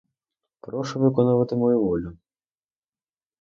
[0.61, 2.17] Прошу виконувати мою волю!